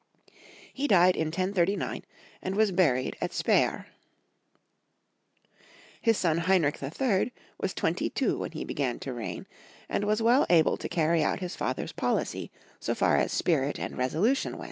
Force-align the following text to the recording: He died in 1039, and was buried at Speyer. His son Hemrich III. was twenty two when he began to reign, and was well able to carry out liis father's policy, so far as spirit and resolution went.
He 0.73 0.87
died 0.87 1.15
in 1.15 1.27
1039, 1.27 2.03
and 2.41 2.55
was 2.55 2.71
buried 2.71 3.15
at 3.21 3.33
Speyer. 3.33 3.85
His 6.01 6.17
son 6.17 6.39
Hemrich 6.39 6.81
III. 6.81 7.31
was 7.59 7.75
twenty 7.75 8.09
two 8.09 8.39
when 8.39 8.53
he 8.53 8.65
began 8.65 8.97
to 9.01 9.13
reign, 9.13 9.45
and 9.87 10.03
was 10.05 10.19
well 10.19 10.47
able 10.49 10.75
to 10.75 10.89
carry 10.89 11.21
out 11.23 11.37
liis 11.41 11.55
father's 11.55 11.91
policy, 11.91 12.49
so 12.79 12.95
far 12.95 13.15
as 13.17 13.31
spirit 13.31 13.77
and 13.77 13.95
resolution 13.95 14.53
went. 14.53 14.59